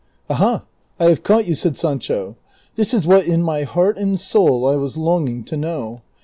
[0.31, 0.63] "Aha,
[0.99, 2.35] I have caught you," said Sancho;"
[2.75, 6.01] this is what in my heart and soul I was longing to know.